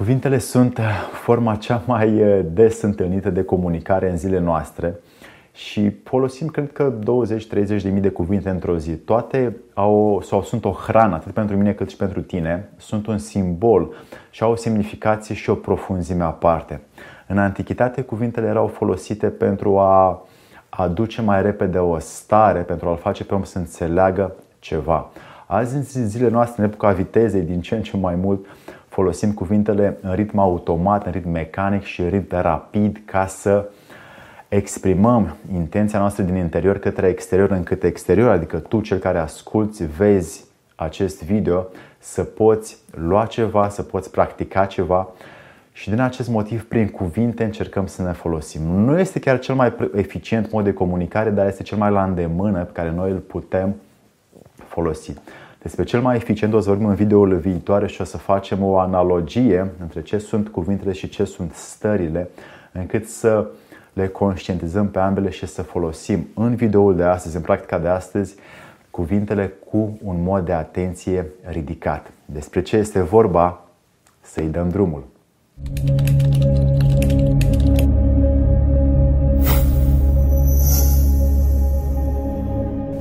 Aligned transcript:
Cuvintele 0.00 0.38
sunt 0.38 0.78
uh, 0.78 0.84
forma 1.12 1.54
cea 1.54 1.82
mai 1.86 2.22
uh, 2.22 2.40
des 2.52 2.82
întâlnită 2.82 3.30
de 3.30 3.42
comunicare 3.42 4.10
în 4.10 4.16
zilele 4.16 4.40
noastre 4.40 5.00
și 5.52 5.90
folosim, 6.04 6.46
cred 6.46 6.72
că, 6.72 6.92
20-30 6.98 7.82
de 7.82 7.90
mii 7.90 8.00
de 8.00 8.08
cuvinte 8.08 8.50
într-o 8.50 8.76
zi. 8.76 8.90
Toate 8.90 9.56
au, 9.74 10.22
sau 10.24 10.42
sunt 10.42 10.64
o 10.64 10.70
hrană, 10.70 11.14
atât 11.14 11.32
pentru 11.32 11.56
mine 11.56 11.72
cât 11.72 11.90
și 11.90 11.96
pentru 11.96 12.20
tine, 12.20 12.68
sunt 12.76 13.06
un 13.06 13.18
simbol 13.18 13.94
și 14.30 14.42
au 14.42 14.50
o 14.50 14.56
semnificație 14.56 15.34
și 15.34 15.50
o 15.50 15.54
profunzime 15.54 16.22
aparte. 16.22 16.80
În 17.26 17.38
antichitate, 17.38 18.02
cuvintele 18.02 18.46
erau 18.46 18.66
folosite 18.66 19.26
pentru 19.26 19.78
a 19.78 20.26
aduce 20.68 21.22
mai 21.22 21.42
repede 21.42 21.78
o 21.78 21.98
stare, 21.98 22.60
pentru 22.60 22.88
a-l 22.88 22.96
face 22.96 23.24
pe 23.24 23.34
om 23.34 23.42
să 23.42 23.58
înțeleagă 23.58 24.34
ceva. 24.58 25.10
Azi, 25.46 25.76
în 25.76 25.82
zilele 25.82 26.30
noastre, 26.30 26.62
în 26.62 26.68
epoca 26.68 26.92
vitezei, 26.92 27.42
din 27.42 27.60
ce 27.60 27.74
în 27.74 27.82
ce 27.82 27.96
mai 27.96 28.14
mult, 28.14 28.46
folosim 29.00 29.32
cuvintele 29.32 29.96
în 30.00 30.14
ritm 30.14 30.38
automat, 30.38 31.06
în 31.06 31.12
ritm 31.12 31.28
mecanic 31.28 31.82
și 31.82 32.00
în 32.00 32.08
ritm 32.08 32.36
rapid 32.40 33.00
ca 33.04 33.26
să 33.26 33.68
exprimăm 34.48 35.36
intenția 35.52 35.98
noastră 35.98 36.22
din 36.22 36.34
interior 36.34 36.78
către 36.78 37.08
exterior, 37.08 37.50
încât 37.50 37.82
exterior, 37.82 38.30
adică 38.30 38.58
tu, 38.58 38.80
cel 38.80 38.98
care 38.98 39.18
asculți, 39.18 39.84
vezi 39.84 40.44
acest 40.74 41.24
video, 41.24 41.66
să 41.98 42.22
poți 42.22 42.76
lua 42.90 43.26
ceva, 43.26 43.68
să 43.68 43.82
poți 43.82 44.10
practica 44.10 44.64
ceva 44.64 45.08
și 45.72 45.88
din 45.90 46.00
acest 46.00 46.28
motiv, 46.28 46.64
prin 46.64 46.88
cuvinte, 46.88 47.44
încercăm 47.44 47.86
să 47.86 48.02
ne 48.02 48.12
folosim. 48.12 48.62
Nu 48.62 48.98
este 48.98 49.18
chiar 49.18 49.38
cel 49.38 49.54
mai 49.54 49.74
eficient 49.94 50.52
mod 50.52 50.64
de 50.64 50.72
comunicare, 50.72 51.30
dar 51.30 51.46
este 51.46 51.62
cel 51.62 51.78
mai 51.78 51.90
la 51.90 52.04
îndemână 52.04 52.64
pe 52.64 52.72
care 52.72 52.90
noi 52.90 53.10
îl 53.10 53.18
putem 53.18 53.74
folosi. 54.66 55.14
Despre 55.62 55.84
cel 55.84 56.00
mai 56.00 56.16
eficient 56.16 56.52
o 56.52 56.60
să 56.60 56.68
vorbim 56.68 56.86
în 56.86 56.94
videoul 56.94 57.36
viitoare 57.36 57.86
și 57.86 58.00
o 58.00 58.04
să 58.04 58.18
facem 58.18 58.62
o 58.62 58.78
analogie 58.78 59.70
între 59.80 60.02
ce 60.02 60.18
sunt 60.18 60.48
cuvintele 60.48 60.92
și 60.92 61.08
ce 61.08 61.24
sunt 61.24 61.52
stările, 61.54 62.30
încât 62.72 63.08
să 63.08 63.46
le 63.92 64.08
conștientizăm 64.08 64.88
pe 64.88 64.98
ambele 64.98 65.30
și 65.30 65.46
să 65.46 65.62
folosim 65.62 66.26
în 66.34 66.54
videoul 66.54 66.96
de 66.96 67.02
astăzi, 67.02 67.36
în 67.36 67.42
practica 67.42 67.78
de 67.78 67.88
astăzi, 67.88 68.34
cuvintele 68.90 69.52
cu 69.70 69.98
un 70.04 70.22
mod 70.22 70.44
de 70.44 70.52
atenție 70.52 71.26
ridicat. 71.42 72.10
Despre 72.24 72.62
ce 72.62 72.76
este 72.76 73.02
vorba, 73.02 73.64
să-i 74.20 74.46
dăm 74.46 74.68
drumul. 74.68 75.04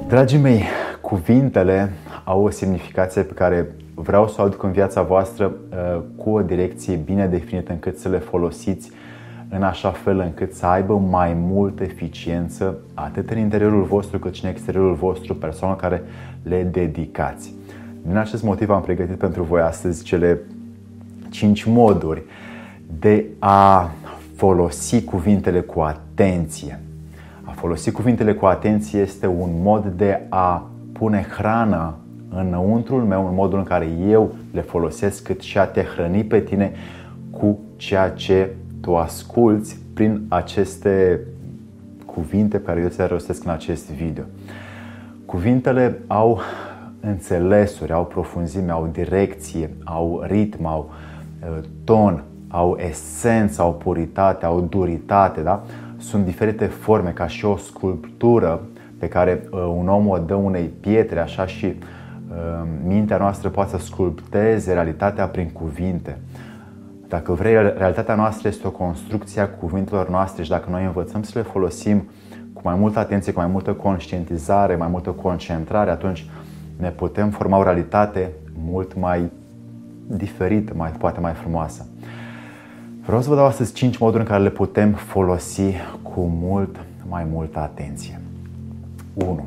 Dragii 0.08 0.40
mei, 0.40 0.64
cuvintele 1.02 1.92
au 2.30 2.44
o 2.44 2.50
semnificație 2.50 3.22
pe 3.22 3.34
care 3.34 3.76
vreau 3.94 4.28
să 4.28 4.42
o 4.42 4.44
aduc 4.44 4.64
în 4.64 4.72
viața 4.72 5.02
voastră 5.02 5.52
uh, 5.70 6.02
cu 6.16 6.30
o 6.30 6.42
direcție 6.42 6.96
bine 6.96 7.28
definită 7.28 7.72
încât 7.72 7.98
să 7.98 8.10
le 8.10 8.18
folosiți 8.18 8.92
în 9.50 9.64
așa 9.64 9.90
fel 9.90 10.20
încât 10.20 10.54
să 10.54 10.66
aibă 10.66 10.98
mai 10.98 11.34
multă 11.34 11.84
eficiență 11.84 12.78
atât 12.94 13.30
în 13.30 13.38
interiorul 13.38 13.84
vostru 13.84 14.20
cât 14.20 14.34
și 14.34 14.44
în 14.44 14.50
exteriorul 14.50 14.94
vostru 14.94 15.36
persoană 15.36 15.76
care 15.76 16.04
le 16.44 16.64
dedicați. 16.64 17.54
Din 18.02 18.18
acest 18.18 18.44
motiv 18.44 18.70
am 18.70 18.82
pregătit 18.82 19.18
pentru 19.18 19.44
voi 19.44 19.62
astăzi 19.62 20.04
cele 20.04 20.40
5 21.30 21.64
moduri 21.64 22.24
de 23.00 23.26
a 23.40 23.92
folosi 24.36 25.04
cuvintele 25.04 25.60
cu 25.60 25.80
atenție. 25.80 26.80
A 27.44 27.52
folosi 27.52 27.92
cuvintele 27.92 28.34
cu 28.34 28.46
atenție 28.46 29.00
este 29.00 29.28
un 29.28 29.50
mod 29.62 29.86
de 29.86 30.22
a 30.30 30.70
pune 30.92 31.28
hrană 31.38 31.94
înăuntrul 32.30 33.04
meu, 33.04 33.28
în 33.28 33.34
modul 33.34 33.58
în 33.58 33.64
care 33.64 33.88
eu 34.08 34.36
le 34.52 34.62
folosesc, 34.62 35.24
cât 35.24 35.42
și 35.42 35.58
a 35.58 35.66
te 35.66 35.84
hrăni 35.84 36.24
pe 36.24 36.40
tine 36.40 36.72
cu 37.32 37.60
ceea 37.76 38.10
ce 38.10 38.50
tu 38.82 38.96
asculți 38.96 39.80
prin 39.94 40.22
aceste 40.28 41.20
cuvinte 42.06 42.58
pe 42.58 42.66
care 42.66 42.82
eu 42.82 42.88
ți 42.88 42.98
le 43.00 43.06
rostesc 43.06 43.44
în 43.44 43.52
acest 43.52 43.92
video. 43.92 44.24
Cuvintele 45.26 46.00
au 46.08 46.40
înțelesuri, 47.00 47.92
au 47.92 48.06
profunzime, 48.06 48.72
au 48.72 48.90
direcție, 48.92 49.70
au 49.84 50.24
ritm, 50.28 50.66
au 50.66 50.92
uh, 51.42 51.58
ton, 51.84 52.24
au 52.48 52.78
esență, 52.90 53.62
au 53.62 53.74
puritate, 53.74 54.46
au 54.46 54.62
duritate, 54.62 55.42
da? 55.42 55.64
Sunt 55.98 56.26
diferite 56.26 56.66
forme, 56.66 57.10
ca 57.10 57.28
și 57.28 57.46
o 57.46 57.58
sculptură 57.58 58.62
pe 58.98 59.08
care 59.08 59.48
uh, 59.52 59.74
un 59.78 59.88
om 59.88 60.08
o 60.08 60.18
dă 60.18 60.36
unei 60.36 60.72
pietre, 60.80 61.20
așa 61.20 61.46
și 61.46 61.66
uh, 61.66 61.74
mintea 62.84 63.18
noastră 63.18 63.50
poate 63.50 63.78
să 63.78 63.86
sculpteze 63.86 64.74
realitatea 64.74 65.28
prin 65.28 65.50
cuvinte. 65.50 66.18
Dacă 67.08 67.34
vrei, 67.34 67.54
realitatea 67.54 68.16
noastră 68.16 68.48
este 68.48 68.68
o 68.68 68.72
construcție 68.72 69.42
a 69.42 69.50
cuvintelor 69.50 70.10
noastre 70.10 70.44
și 70.44 70.50
dacă 70.50 70.70
noi 70.70 70.86
învățăm 70.86 71.24
să 71.24 71.32
le 71.34 71.42
folosim 71.42 72.10
cu 72.54 72.62
mai 72.64 72.76
multă 72.76 73.00
atenție, 73.00 73.32
cu 73.32 73.40
mai 73.40 73.50
multă 73.50 73.74
conștientizare, 73.74 74.76
mai 74.76 74.88
multă 74.88 75.10
concentrare, 75.10 75.90
atunci 75.90 76.30
ne 76.78 76.90
putem 76.90 77.30
forma 77.30 77.58
o 77.58 77.64
realitate 77.64 78.32
mult 78.66 78.96
mai 78.96 79.32
diferită, 80.08 80.74
mai, 80.76 80.92
poate 80.92 81.20
mai 81.20 81.34
frumoasă. 81.34 81.86
Vreau 83.06 83.22
să 83.22 83.30
vă 83.30 83.36
dau 83.36 83.46
astăzi 83.46 83.74
5 83.74 83.98
moduri 83.98 84.22
în 84.22 84.28
care 84.28 84.44
le 84.44 84.50
putem 84.50 84.92
folosi 84.92 85.74
cu 86.02 86.22
mult 86.42 86.76
mai 87.08 87.26
multă 87.32 87.60
atenție. 87.60 88.22
1. 89.14 89.46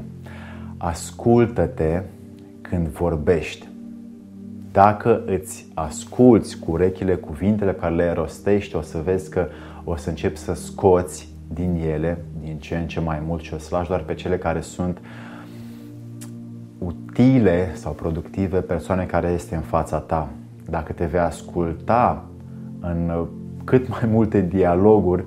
Ascultă-te 0.76 2.03
când 2.72 2.88
vorbești. 2.88 3.69
Dacă 4.72 5.22
îți 5.27 5.66
asculți 5.75 6.59
cu 6.59 6.71
urechile 6.71 7.15
cuvintele 7.15 7.72
pe 7.72 7.81
care 7.81 7.94
le 7.94 8.12
rostești, 8.12 8.77
o 8.77 8.81
să 8.81 8.99
vezi 9.05 9.31
că 9.31 9.47
o 9.84 9.97
să 9.97 10.09
începi 10.09 10.38
să 10.38 10.55
scoți 10.55 11.28
din 11.55 11.75
ele 11.87 12.25
din 12.41 12.59
ce 12.59 12.77
în 12.77 12.87
ce 12.87 13.00
mai 13.00 13.22
mult 13.27 13.43
și 13.43 13.55
o 13.55 13.59
să 13.59 13.69
lași 13.71 13.88
doar 13.88 14.00
pe 14.00 14.15
cele 14.15 14.38
care 14.38 14.61
sunt 14.61 14.99
utile 16.78 17.75
sau 17.75 17.93
productive 17.93 18.61
persoane 18.61 19.05
care 19.05 19.28
este 19.28 19.55
în 19.55 19.62
fața 19.62 19.99
ta. 19.99 20.28
Dacă 20.71 20.93
te 20.93 21.05
vei 21.05 21.21
asculta 21.21 22.25
în 22.81 23.27
cât 23.65 23.88
mai 23.88 24.09
multe 24.12 24.41
dialoguri, 24.41 25.25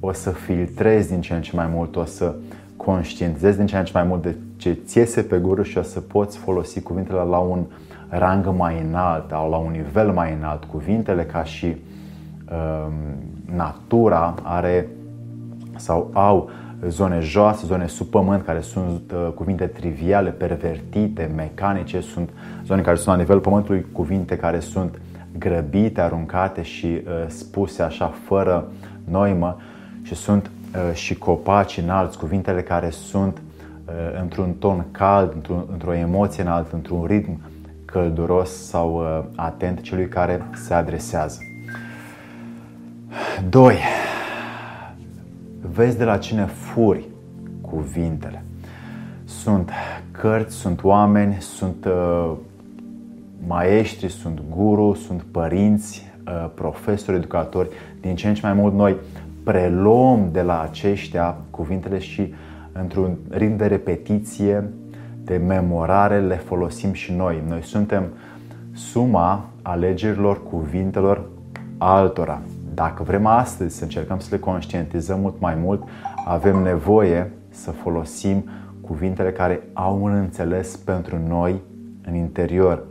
o 0.00 0.12
să 0.12 0.30
filtrezi 0.30 1.08
din 1.08 1.20
ce 1.20 1.34
în 1.34 1.42
ce 1.42 1.56
mai 1.56 1.66
mult, 1.72 1.96
o 1.96 2.04
să 2.04 2.34
conștientizezi 2.76 3.56
din 3.56 3.66
ce 3.66 3.76
în 3.76 3.84
ce 3.84 3.92
mai 3.94 4.04
mult 4.04 4.22
de 4.22 4.34
ce 4.56 4.72
ți 4.72 4.98
iese 4.98 5.22
pe 5.22 5.38
gură 5.38 5.62
și 5.62 5.78
o 5.78 5.82
să 5.82 6.00
poți 6.00 6.38
folosi 6.38 6.82
cuvintele 6.82 7.18
la 7.18 7.38
un 7.38 7.64
rang 8.08 8.54
mai 8.56 8.84
înalt 8.88 9.24
sau 9.28 9.50
la 9.50 9.56
un 9.56 9.70
nivel 9.70 10.12
mai 10.12 10.32
înalt. 10.38 10.64
Cuvintele 10.64 11.24
ca 11.24 11.44
și 11.44 11.66
um, 11.66 12.92
natura 13.56 14.34
are 14.42 14.88
sau 15.76 16.10
au 16.12 16.50
zone 16.88 17.20
joase, 17.20 17.66
zone 17.66 17.86
sub 17.86 18.06
pământ, 18.06 18.44
care 18.44 18.60
sunt 18.60 19.12
uh, 19.14 19.32
cuvinte 19.34 19.66
triviale, 19.66 20.30
pervertite, 20.30 21.30
mecanice, 21.34 22.00
sunt 22.00 22.30
zone 22.64 22.82
care 22.82 22.96
sunt 22.96 23.08
la 23.08 23.20
nivelul 23.20 23.40
pământului, 23.40 23.86
cuvinte 23.92 24.36
care 24.36 24.60
sunt 24.60 25.00
grăbite, 25.38 26.00
aruncate 26.00 26.62
și 26.62 26.86
uh, 26.86 27.02
spuse 27.26 27.82
așa 27.82 28.12
fără 28.24 28.68
noimă 29.04 29.56
și 30.02 30.14
sunt 30.14 30.50
uh, 30.74 30.94
și 30.94 31.14
copaci 31.14 31.76
înalți, 31.76 32.18
cuvintele 32.18 32.62
care 32.62 32.90
sunt 32.90 33.36
uh, 33.36 33.43
într-un 34.20 34.52
ton 34.52 34.84
cald, 34.90 35.32
într-o, 35.32 35.64
într-o 35.72 35.94
emoție 35.94 36.42
înaltă, 36.42 36.74
într-un 36.74 37.04
ritm 37.04 37.40
călduros 37.94 38.66
sau 38.66 38.94
uh, 38.94 39.24
atent 39.34 39.80
celui 39.80 40.08
care 40.08 40.42
se 40.54 40.74
adresează. 40.74 41.38
2. 43.48 43.76
Vezi 45.60 45.98
de 45.98 46.04
la 46.04 46.18
cine 46.18 46.44
furi 46.44 47.04
cuvintele. 47.60 48.44
Sunt 49.24 49.70
cărți, 50.10 50.54
sunt 50.56 50.84
oameni, 50.84 51.36
sunt 51.40 51.84
uh, 51.84 52.32
maestri, 53.46 54.08
sunt 54.08 54.40
guru, 54.50 54.94
sunt 54.94 55.22
părinți, 55.22 56.12
uh, 56.26 56.50
profesori, 56.54 57.16
educatori. 57.16 57.68
Din 58.00 58.16
ce 58.16 58.28
în 58.28 58.34
ce 58.34 58.40
mai 58.42 58.52
mult 58.52 58.74
noi 58.74 58.96
preluăm 59.44 60.28
de 60.32 60.42
la 60.42 60.62
aceștia 60.62 61.36
cuvintele 61.50 61.98
și 61.98 62.34
într-un 62.82 63.16
ritm 63.30 63.56
de 63.56 63.66
repetiție, 63.66 64.70
de 65.24 65.36
memorare, 65.36 66.20
le 66.20 66.36
folosim 66.36 66.92
și 66.92 67.12
noi. 67.12 67.42
Noi 67.48 67.62
suntem 67.62 68.04
suma 68.72 69.48
alegerilor 69.62 70.42
cuvintelor 70.42 71.28
altora. 71.78 72.40
Dacă 72.74 73.02
vrem 73.02 73.26
astăzi 73.26 73.76
să 73.76 73.82
încercăm 73.84 74.18
să 74.18 74.28
le 74.30 74.38
conștientizăm 74.38 75.20
mult 75.20 75.40
mai 75.40 75.54
mult, 75.54 75.82
avem 76.24 76.62
nevoie 76.62 77.30
să 77.50 77.70
folosim 77.70 78.44
cuvintele 78.80 79.32
care 79.32 79.62
au 79.72 80.02
un 80.02 80.12
înțeles 80.12 80.76
pentru 80.76 81.18
noi 81.28 81.60
în 82.06 82.14
interior. 82.14 82.82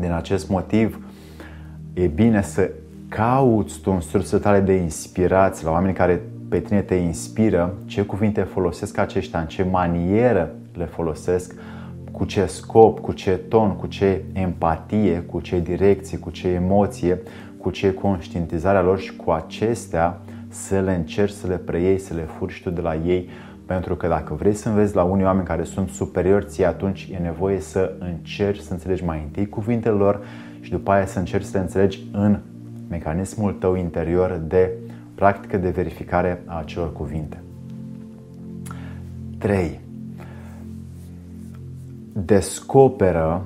Din 0.00 0.12
acest 0.12 0.48
motiv, 0.48 1.00
e 1.92 2.06
bine 2.06 2.42
să 2.42 2.70
cauți 3.08 3.80
tu 3.80 3.90
în 3.90 4.00
sursele 4.00 4.40
tale 4.40 4.60
de 4.60 4.72
inspirație 4.72 5.66
la 5.66 5.72
oameni 5.72 5.94
care 5.94 6.22
pe 6.48 6.58
tine 6.58 6.80
te 6.80 6.94
inspiră, 6.94 7.74
ce 7.84 8.02
cuvinte 8.02 8.40
folosesc 8.40 8.98
aceștia, 8.98 9.40
în 9.40 9.46
ce 9.46 9.62
manieră 9.62 10.50
le 10.74 10.84
folosesc, 10.84 11.54
cu 12.10 12.24
ce 12.24 12.46
scop, 12.46 12.98
cu 12.98 13.12
ce 13.12 13.30
ton, 13.30 13.76
cu 13.76 13.86
ce 13.86 14.22
empatie, 14.32 15.20
cu 15.20 15.40
ce 15.40 15.60
direcție, 15.60 16.18
cu 16.18 16.30
ce 16.30 16.48
emoție, 16.48 17.18
cu 17.58 17.70
ce 17.70 17.94
conștientizarea 17.94 18.82
lor 18.82 18.98
și 18.98 19.16
cu 19.16 19.30
acestea 19.30 20.20
să 20.48 20.80
le 20.80 20.94
încerci 20.94 21.32
să 21.32 21.46
le 21.46 21.56
preiei, 21.56 21.98
să 21.98 22.14
le 22.14 22.22
furi 22.38 22.52
și 22.52 22.62
tu 22.62 22.70
de 22.70 22.80
la 22.80 22.94
ei, 22.94 23.28
pentru 23.66 23.96
că 23.96 24.08
dacă 24.08 24.34
vrei 24.34 24.54
să 24.54 24.68
înveți 24.68 24.94
la 24.94 25.02
unii 25.02 25.24
oameni 25.24 25.46
care 25.46 25.62
sunt 25.64 25.88
superiori 25.88 26.46
ție, 26.46 26.66
atunci 26.66 27.08
e 27.12 27.16
nevoie 27.16 27.60
să 27.60 27.92
încerci 27.98 28.60
să 28.60 28.72
înțelegi 28.72 29.04
mai 29.04 29.22
întâi 29.24 29.48
cuvintele 29.48 29.94
lor 29.94 30.20
și 30.60 30.70
după 30.70 30.90
aia 30.90 31.06
să 31.06 31.18
încerci 31.18 31.44
să 31.44 31.56
le 31.56 31.62
înțelegi 31.62 32.00
în 32.12 32.38
mecanismul 32.88 33.52
tău 33.52 33.74
interior 33.74 34.40
de 34.46 34.70
practică 35.18 35.56
de 35.56 35.70
verificare 35.70 36.42
a 36.46 36.58
acelor 36.58 36.92
cuvinte. 36.92 37.42
3. 39.38 39.80
Descoperă 42.12 43.44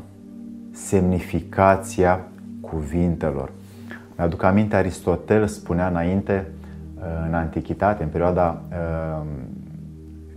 semnificația 0.71 2.21
cuvintelor. 2.61 3.53
Mi-aduc 4.17 4.43
aminte, 4.43 4.77
Aristotel 4.77 5.47
spunea 5.47 5.89
înainte, 5.89 6.47
uh, 6.97 7.03
în 7.27 7.35
antichitate, 7.35 8.03
în 8.03 8.09
perioada 8.09 8.63
uh, 8.71 9.27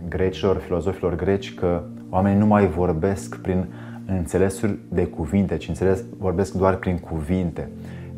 grecilor, 0.08 0.56
filozofilor 0.56 1.16
greci, 1.16 1.54
că 1.54 1.82
oamenii 2.10 2.38
nu 2.38 2.46
mai 2.46 2.66
vorbesc 2.66 3.36
prin 3.36 3.66
înțelesuri 4.06 4.78
de 4.88 5.06
cuvinte, 5.06 5.56
ci 5.56 5.68
înțeles, 5.68 6.04
vorbesc 6.18 6.54
doar 6.54 6.76
prin 6.76 6.98
cuvinte. 6.98 7.68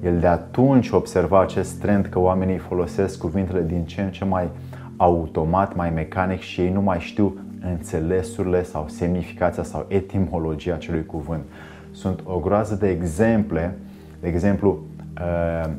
El 0.05 0.19
de 0.19 0.27
atunci 0.27 0.91
observa 0.91 1.41
acest 1.41 1.81
trend 1.81 2.07
că 2.07 2.19
oamenii 2.19 2.59
folosesc 2.59 3.19
cuvintele 3.19 3.63
din 3.63 3.85
ce 3.85 4.03
în 4.03 4.11
ce 4.11 4.25
mai 4.25 4.49
automat, 4.97 5.77
mai 5.77 5.91
mecanic 5.91 6.41
și 6.41 6.61
ei 6.61 6.73
nu 6.73 6.81
mai 6.81 6.99
știu 7.01 7.37
înțelesurile 7.71 8.63
sau 8.63 8.89
semnificația 8.89 9.63
sau 9.63 9.87
etimologia 9.89 10.75
acelui 10.75 11.07
cuvânt. 11.07 11.43
Sunt 11.91 12.21
o 12.25 12.39
groază 12.39 12.75
de 12.75 12.89
exemple, 12.89 13.79
de 14.21 14.29
exemplu, 14.29 14.79
uh, 15.21 15.71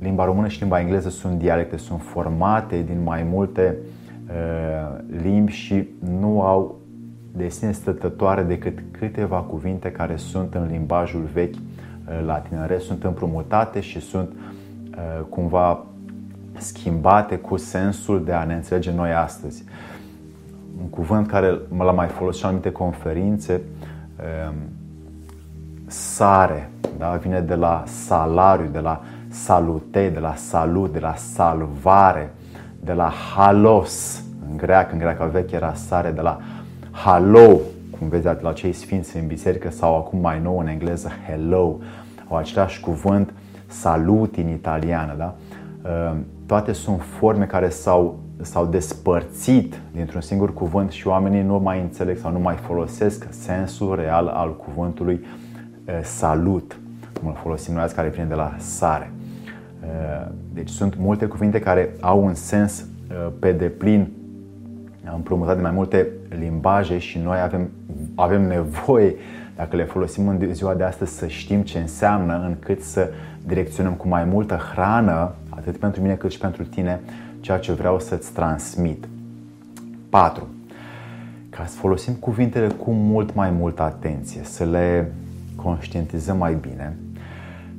limba 0.00 0.24
română 0.24 0.48
și 0.48 0.60
limba 0.60 0.80
engleză 0.80 1.08
sunt 1.08 1.38
dialecte, 1.38 1.76
sunt 1.76 2.00
formate 2.00 2.82
din 2.82 3.02
mai 3.04 3.22
multe 3.30 3.76
uh, 4.28 4.98
limbi 5.22 5.52
și 5.52 5.88
nu 6.20 6.42
au 6.42 6.78
de 7.32 7.48
sine 7.48 7.72
stătătoare 7.72 8.42
decât 8.42 8.78
câteva 8.90 9.36
cuvinte 9.36 9.90
care 9.90 10.16
sunt 10.16 10.54
în 10.54 10.68
limbajul 10.70 11.28
vechi 11.32 11.54
uh, 12.08 12.24
latin. 12.26 12.78
sunt 12.78 13.04
împrumutate 13.04 13.80
și 13.80 14.00
sunt 14.00 14.32
cumva 15.28 15.86
schimbate 16.58 17.36
cu 17.36 17.56
sensul 17.56 18.24
de 18.24 18.32
a 18.32 18.44
ne 18.44 18.54
înțelege 18.54 18.92
noi 18.92 19.12
astăzi. 19.12 19.64
Un 20.80 20.88
cuvânt 20.88 21.26
care 21.26 21.58
l-am 21.78 21.94
mai 21.94 22.08
folosit 22.08 22.42
în 22.42 22.48
anumite 22.48 22.72
conferințe, 22.72 23.60
um, 24.50 24.54
sare, 25.86 26.70
da? 26.98 27.10
vine 27.10 27.40
de 27.40 27.54
la 27.54 27.82
salariu, 27.86 28.68
de 28.72 28.78
la 28.78 29.02
salute, 29.28 30.08
de 30.08 30.18
la 30.18 30.34
salut, 30.34 30.92
de 30.92 30.98
la 30.98 31.14
salvare, 31.14 32.34
de 32.80 32.92
la 32.92 33.12
halos, 33.34 34.22
în 34.50 34.56
greacă, 34.56 34.92
în 34.92 34.98
greacă 34.98 35.28
veche 35.32 35.54
era 35.54 35.74
sare, 35.74 36.10
de 36.10 36.20
la 36.20 36.38
halo, 36.90 37.60
cum 37.98 38.08
vezi 38.08 38.26
la 38.40 38.52
cei 38.52 38.72
sfinți 38.72 39.16
în 39.16 39.26
biserică 39.26 39.70
sau 39.70 39.96
acum 39.96 40.18
mai 40.20 40.40
nou 40.40 40.58
în 40.58 40.66
engleză 40.66 41.10
hello, 41.26 41.78
au 42.28 42.36
același 42.36 42.80
cuvânt 42.80 43.32
salut 43.66 44.36
în 44.36 44.48
italiană, 44.48 45.14
da? 45.18 45.34
Um, 46.10 46.24
toate 46.46 46.72
sunt 46.72 47.00
forme 47.18 47.44
care 47.44 47.68
s-au, 47.68 48.18
s-au 48.40 48.66
despărțit 48.66 49.80
dintr-un 49.92 50.20
singur 50.20 50.54
cuvânt 50.54 50.90
și 50.90 51.06
oamenii 51.06 51.42
nu 51.42 51.58
mai 51.58 51.80
înțeleg 51.80 52.16
sau 52.16 52.32
nu 52.32 52.38
mai 52.38 52.56
folosesc 52.56 53.26
sensul 53.30 53.94
real 53.94 54.26
al 54.26 54.56
cuvântului 54.56 55.24
salut, 56.02 56.78
cum 57.20 57.28
îl 57.28 57.38
folosim 57.42 57.74
noi 57.74 57.82
azi, 57.82 57.94
care 57.94 58.08
vine 58.08 58.24
de 58.24 58.34
la 58.34 58.54
sare. 58.58 59.12
Deci 60.52 60.68
sunt 60.68 60.96
multe 60.98 61.26
cuvinte 61.26 61.58
care 61.58 61.94
au 62.00 62.24
un 62.24 62.34
sens 62.34 62.86
pe 63.38 63.52
deplin 63.52 64.12
împrumutat 65.14 65.56
de 65.56 65.62
mai 65.62 65.70
multe 65.70 66.06
limbaje 66.38 66.98
și 66.98 67.18
noi 67.18 67.40
avem, 67.40 67.70
avem 68.14 68.46
nevoie, 68.46 69.14
dacă 69.56 69.76
le 69.76 69.84
folosim 69.84 70.28
în 70.28 70.48
ziua 70.52 70.74
de 70.74 70.82
astăzi, 70.84 71.12
să 71.12 71.26
știm 71.26 71.62
ce 71.62 71.78
înseamnă, 71.78 72.44
încât 72.46 72.82
să 72.82 73.10
direcționăm 73.46 73.92
cu 73.92 74.08
mai 74.08 74.24
multă 74.24 74.54
hrană 74.72 75.34
atât 75.48 75.76
pentru 75.76 76.00
mine 76.00 76.14
cât 76.14 76.30
și 76.30 76.38
pentru 76.38 76.64
tine, 76.64 77.00
ceea 77.40 77.58
ce 77.58 77.72
vreau 77.72 78.00
să-ți 78.00 78.32
transmit. 78.32 79.08
4. 80.08 80.46
Ca 81.50 81.66
să 81.66 81.76
folosim 81.76 82.14
cuvintele 82.14 82.66
cu 82.66 82.90
mult 82.90 83.34
mai 83.34 83.50
multă 83.50 83.82
atenție, 83.82 84.40
să 84.44 84.64
le 84.64 85.12
conștientizăm 85.54 86.36
mai 86.36 86.54
bine, 86.60 86.96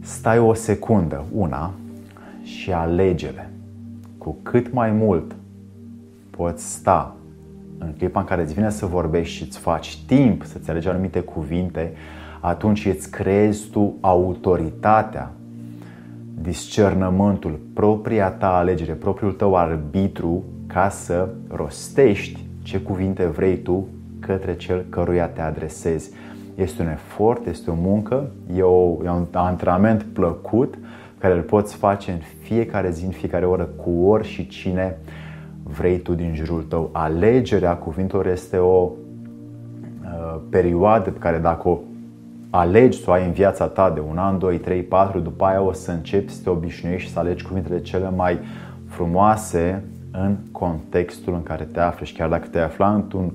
stai 0.02 0.40
o 0.40 0.54
secundă, 0.54 1.26
una, 1.32 1.74
și 2.44 2.72
alege-le. 2.72 3.50
Cu 4.18 4.38
cât 4.44 4.74
mai 4.74 4.92
mult 4.92 5.36
poți 6.38 6.72
sta 6.72 7.16
în 7.78 7.94
clipa 7.98 8.20
în 8.20 8.26
care 8.26 8.42
îți 8.42 8.54
vine 8.54 8.70
să 8.70 8.86
vorbești 8.86 9.36
și 9.36 9.44
îți 9.44 9.58
faci 9.58 10.04
timp 10.06 10.44
să-ți 10.44 10.70
alegi 10.70 10.88
anumite 10.88 11.20
cuvinte, 11.20 11.94
atunci 12.40 12.86
îți 12.86 13.12
creezi 13.12 13.70
tu 13.70 13.96
autoritatea 14.02 15.32
discernământul, 16.42 17.60
propria 17.74 18.30
ta 18.30 18.58
alegere, 18.58 18.94
propriul 18.94 19.32
tău 19.32 19.56
arbitru 19.56 20.44
ca 20.68 20.90
să 20.90 21.30
rostești 21.48 22.46
ce 22.64 22.80
cuvinte 22.80 23.26
vrei 23.26 23.58
tu 23.58 23.88
către 24.20 24.56
cel 24.56 24.86
căruia 24.90 25.28
te 25.28 25.42
adresezi. 25.42 26.12
Este 26.56 26.82
un 26.82 26.88
efort, 26.88 27.46
este 27.46 27.70
o 27.70 27.76
muncă, 27.76 28.32
e, 28.56 28.62
o, 28.62 29.04
e 29.04 29.10
un 29.10 29.26
antrenament 29.32 30.04
plăcut 30.04 30.78
care 31.18 31.34
îl 31.34 31.42
poți 31.42 31.76
face 31.76 32.12
în 32.12 32.20
fiecare 32.42 32.90
zi, 32.90 33.06
în 33.06 33.12
fiecare 33.12 33.46
oră, 33.46 33.64
cu 33.64 33.90
ori 33.90 34.28
și 34.28 34.48
cine 34.48 34.98
vrei 35.68 35.98
tu 35.98 36.14
din 36.14 36.36
jurul 36.36 36.64
tău. 36.64 36.90
Alegerea 36.92 37.76
cuvintelor 37.76 38.28
este 38.28 38.58
o 38.58 38.90
uh, 40.04 40.40
perioadă 40.50 41.10
pe 41.10 41.20
care 41.20 41.38
dacă 41.38 41.70
o 41.70 41.80
alegi 42.50 43.02
să 43.02 43.10
o 43.10 43.14
ai 43.14 43.26
în 43.26 43.32
viața 43.32 43.68
ta 43.68 43.90
de 43.90 44.00
un 44.10 44.18
an, 44.18 44.40
2, 44.40 44.58
3, 44.58 44.82
4, 44.84 45.20
după 45.20 45.46
aia 45.46 45.62
o 45.62 45.72
să 45.72 45.92
începi 45.92 46.32
să 46.32 46.40
te 46.44 46.50
obișnuiești 46.50 47.08
și 47.08 47.14
să 47.14 47.20
alegi 47.20 47.46
cuvintele 47.46 47.82
cele 47.82 48.10
mai 48.10 48.40
frumoase 48.88 49.84
în 50.12 50.36
contextul 50.52 51.34
în 51.34 51.44
care 51.44 51.64
te 51.64 51.80
afli 51.80 52.06
și 52.06 52.14
chiar 52.14 52.30
dacă 52.30 52.48
te 52.48 52.60
afla 52.60 52.94
într-un 52.94 53.32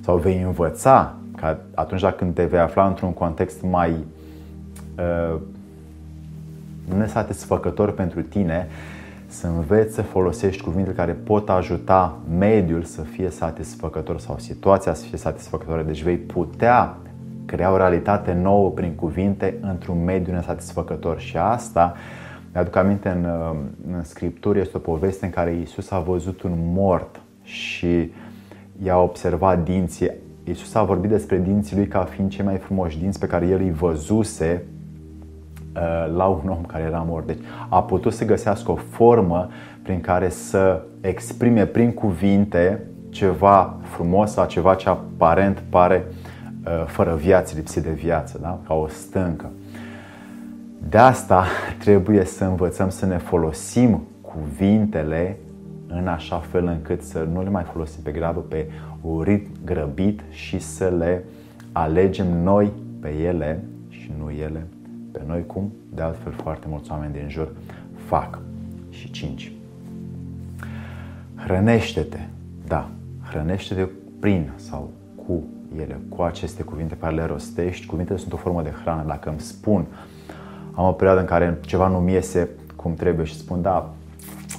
sau 0.00 0.16
vei 0.16 0.42
învăța 0.42 1.14
ca 1.36 1.58
atunci 1.74 2.04
când 2.04 2.34
te 2.34 2.44
vei 2.44 2.58
afla 2.58 2.86
într-un 2.86 3.12
context 3.12 3.62
mai 3.62 3.94
uh, 4.98 5.36
nesatisfăcător 6.98 7.92
pentru 7.92 8.22
tine, 8.22 8.68
să 9.36 9.46
înveți 9.46 9.94
să 9.94 10.02
folosești 10.02 10.62
cuvinte 10.62 10.90
care 10.90 11.12
pot 11.12 11.48
ajuta 11.48 12.18
mediul 12.38 12.82
să 12.82 13.02
fie 13.02 13.30
satisfăcător 13.30 14.18
sau 14.18 14.38
situația 14.38 14.94
să 14.94 15.04
fie 15.04 15.18
satisfăcătoare. 15.18 15.82
Deci 15.82 16.02
vei 16.02 16.16
putea 16.16 16.96
crea 17.44 17.72
o 17.72 17.76
realitate 17.76 18.32
nouă 18.32 18.70
prin 18.70 18.94
cuvinte 18.94 19.58
într-un 19.60 20.04
mediu 20.04 20.32
nesatisfăcător. 20.32 21.20
Și 21.20 21.36
asta, 21.36 21.94
mi-aduc 22.52 22.76
aminte 22.76 23.08
în, 23.08 23.26
în 23.94 24.02
Scripturi, 24.02 24.60
este 24.60 24.76
o 24.76 24.80
poveste 24.80 25.24
în 25.24 25.30
care 25.30 25.58
Isus 25.62 25.90
a 25.90 25.98
văzut 25.98 26.42
un 26.42 26.52
mort 26.56 27.20
și 27.42 28.12
i-a 28.84 28.98
observat 28.98 29.64
dinții. 29.64 30.10
Isus 30.44 30.74
a 30.74 30.82
vorbit 30.82 31.10
despre 31.10 31.38
dinții 31.38 31.76
lui 31.76 31.86
ca 31.86 32.04
fiind 32.04 32.30
cei 32.30 32.44
mai 32.44 32.56
frumoși 32.56 32.98
dinți 32.98 33.18
pe 33.18 33.26
care 33.26 33.46
el 33.46 33.60
îi 33.60 33.72
văzuse 33.72 34.62
uh, 34.64 34.75
la 36.16 36.24
un 36.24 36.48
om 36.48 36.64
care 36.66 36.84
era 36.84 37.04
mort. 37.08 37.26
Deci 37.26 37.42
a 37.68 37.82
putut 37.82 38.12
să 38.12 38.24
găsească 38.24 38.70
o 38.70 38.74
formă 38.74 39.48
prin 39.82 40.00
care 40.00 40.28
să 40.28 40.82
exprime 41.00 41.66
prin 41.66 41.92
cuvinte 41.92 42.82
ceva 43.08 43.74
frumos 43.82 44.32
sau 44.32 44.46
ceva 44.46 44.74
ce 44.74 44.88
aparent 44.88 45.62
pare 45.68 46.04
uh, 46.08 46.14
Uh, 46.66 46.84
fără 46.86 47.14
viață, 47.14 47.54
lipsit 47.56 47.82
de 47.82 47.90
viață, 47.90 48.38
da? 48.42 48.58
ca 48.66 48.74
o 48.74 48.88
stâncă. 48.88 49.50
De 50.88 50.98
asta 50.98 51.44
trebuie 51.84 52.24
să 52.24 52.44
învățăm 52.44 52.88
să 52.88 53.06
ne 53.06 53.18
folosim 53.18 54.02
cuvintele 54.20 55.38
în 55.86 56.08
așa 56.08 56.38
fel 56.38 56.66
încât 56.66 57.02
să 57.02 57.26
nu 57.32 57.42
le 57.42 57.50
mai 57.50 57.62
folosim 57.72 58.02
pe 58.02 58.10
grabă, 58.10 58.40
pe 58.40 58.70
urit 59.00 59.46
grăbit 59.64 60.20
și 60.30 60.58
să 60.58 60.92
le 60.98 61.24
alegem 61.72 62.42
noi 62.42 62.72
pe 63.00 63.08
ele 63.08 63.64
și 63.88 64.12
nu 64.18 64.30
ele 64.30 64.66
pe 65.16 65.22
noi, 65.26 65.46
cum 65.46 65.72
de 65.94 66.02
altfel 66.02 66.32
foarte 66.32 66.66
mulți 66.68 66.90
oameni 66.90 67.12
din 67.12 67.28
jur 67.28 67.48
fac. 67.94 68.38
Și 68.90 69.10
cinci. 69.10 69.52
Hrănește-te, 71.34 72.20
da, 72.66 72.88
hrănește-te 73.30 73.86
prin 74.20 74.50
sau 74.56 74.90
cu 75.26 75.42
ele, 75.80 76.00
cu 76.08 76.22
aceste 76.22 76.62
cuvinte 76.62 76.94
pe 76.94 77.00
care 77.00 77.14
le 77.14 77.24
rostești. 77.24 77.86
Cuvintele 77.86 78.18
sunt 78.18 78.32
o 78.32 78.36
formă 78.36 78.62
de 78.62 78.72
hrană. 78.82 79.04
Dacă 79.06 79.28
îmi 79.28 79.40
spun, 79.40 79.86
am 80.72 80.86
o 80.86 80.92
perioadă 80.92 81.20
în 81.20 81.26
care 81.26 81.58
ceva 81.60 81.88
nu-mi 81.88 82.12
iese 82.12 82.48
cum 82.76 82.94
trebuie 82.94 83.26
și 83.26 83.36
spun, 83.36 83.62
da, 83.62 83.92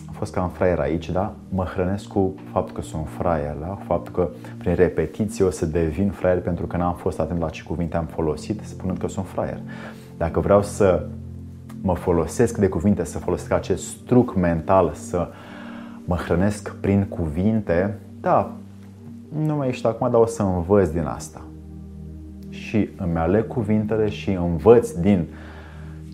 a 0.07 0.11
fost 0.11 0.33
ca 0.33 0.41
un 0.43 0.49
fraier 0.49 0.79
aici, 0.79 1.09
da? 1.09 1.33
Mă 1.49 1.63
hrănesc 1.63 2.07
cu 2.07 2.35
faptul 2.51 2.75
că 2.75 2.81
sunt 2.81 3.07
fraier, 3.17 3.55
da? 3.59 3.77
Faptul 3.85 4.13
că 4.13 4.29
prin 4.57 4.75
repetiție 4.75 5.45
o 5.45 5.49
să 5.49 5.65
devin 5.65 6.09
fraier 6.09 6.41
pentru 6.41 6.67
că 6.67 6.77
n-am 6.77 6.95
fost 6.95 7.19
atent 7.19 7.39
la 7.39 7.49
ce 7.49 7.63
cuvinte 7.63 7.97
am 7.97 8.05
folosit, 8.05 8.61
spunând 8.63 8.97
că 8.97 9.07
sunt 9.07 9.25
fraier. 9.25 9.59
Dacă 10.17 10.39
vreau 10.39 10.63
să 10.63 11.05
mă 11.81 11.95
folosesc 11.95 12.57
de 12.57 12.67
cuvinte, 12.67 13.03
să 13.03 13.17
folosesc 13.17 13.51
acest 13.51 13.97
truc 14.05 14.35
mental, 14.35 14.91
să 14.93 15.27
mă 16.05 16.15
hrănesc 16.15 16.75
prin 16.75 17.05
cuvinte, 17.09 17.97
da, 18.21 18.51
nu 19.45 19.55
mai 19.55 19.67
ești 19.67 19.85
acum, 19.85 20.11
dar 20.11 20.21
o 20.21 20.25
să 20.25 20.43
învăț 20.43 20.89
din 20.89 21.05
asta. 21.05 21.41
Și 22.49 22.89
îmi 22.97 23.17
aleg 23.17 23.47
cuvintele 23.47 24.09
și 24.09 24.31
învăț 24.31 24.91
din 24.91 25.25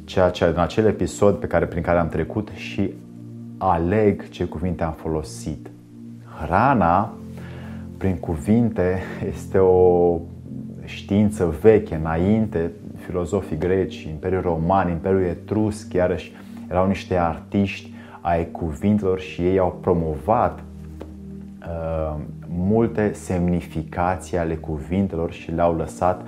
ceea 0.03 0.29
ce, 0.29 0.45
în 0.45 0.59
acel 0.59 0.85
episod 0.85 1.35
pe 1.35 1.47
care, 1.47 1.65
prin 1.65 1.81
care 1.81 1.99
am 1.99 2.07
trecut 2.07 2.49
și 2.53 2.93
aleg 3.57 4.29
ce 4.29 4.45
cuvinte 4.45 4.83
am 4.83 4.91
folosit. 4.91 5.69
Hrana 6.41 7.13
prin 7.97 8.17
cuvinte 8.17 8.99
este 9.33 9.57
o 9.57 10.19
știință 10.83 11.55
veche, 11.61 11.95
înainte, 11.95 12.71
filozofii 13.05 13.57
greci, 13.57 14.03
Imperiul 14.03 14.41
Roman, 14.41 14.89
Imperiul 14.89 15.23
Etrusc, 15.23 15.93
iarăși 15.93 16.31
erau 16.69 16.87
niște 16.87 17.15
artiști 17.15 17.91
ai 18.21 18.51
cuvintelor 18.51 19.19
și 19.19 19.41
ei 19.41 19.59
au 19.59 19.77
promovat 19.81 20.59
uh, 20.59 22.15
multe 22.47 23.11
semnificații 23.13 24.37
ale 24.37 24.55
cuvintelor 24.55 25.31
și 25.31 25.51
le-au 25.51 25.75
lăsat 25.75 26.27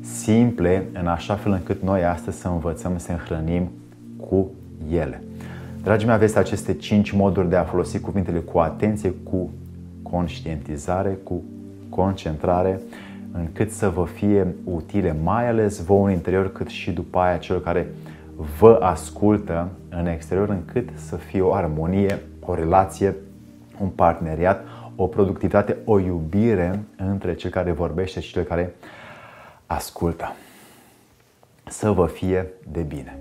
simple 0.00 0.84
în 0.92 1.06
așa 1.06 1.34
fel 1.34 1.52
încât 1.52 1.82
noi 1.82 2.04
astăzi 2.04 2.38
să 2.38 2.48
învățăm 2.48 2.98
să 2.98 3.12
ne 3.12 3.18
hrănim 3.18 3.70
cu 4.28 4.50
ele. 4.90 5.22
Dragii 5.82 6.06
mei, 6.06 6.16
aveți 6.16 6.38
aceste 6.38 6.74
cinci 6.74 7.10
moduri 7.10 7.48
de 7.48 7.56
a 7.56 7.64
folosi 7.64 8.00
cuvintele 8.00 8.38
cu 8.38 8.58
atenție, 8.58 9.14
cu 9.22 9.50
conștientizare, 10.02 11.18
cu 11.22 11.42
concentrare, 11.88 12.80
încât 13.32 13.70
să 13.70 13.88
vă 13.88 14.04
fie 14.04 14.54
utile, 14.64 15.16
mai 15.22 15.48
ales 15.48 15.84
vouă 15.84 16.06
în 16.06 16.12
interior, 16.12 16.52
cât 16.52 16.68
și 16.68 16.90
după 16.90 17.18
aia 17.18 17.36
celor 17.36 17.62
care 17.62 17.86
vă 18.58 18.78
ascultă 18.82 19.68
în 19.88 20.06
exterior, 20.06 20.48
încât 20.48 20.88
să 20.94 21.16
fie 21.16 21.40
o 21.40 21.54
armonie, 21.54 22.22
o 22.40 22.54
relație, 22.54 23.14
un 23.80 23.88
parteneriat, 23.88 24.64
o 24.96 25.06
productivitate, 25.06 25.76
o 25.84 25.98
iubire 25.98 26.80
între 26.96 27.34
cel 27.34 27.50
care 27.50 27.72
vorbește 27.72 28.20
și 28.20 28.32
cel 28.32 28.42
care 28.42 28.74
ascultă. 29.66 30.34
Să 31.64 31.90
vă 31.90 32.06
fie 32.06 32.46
de 32.70 32.80
bine! 32.80 33.18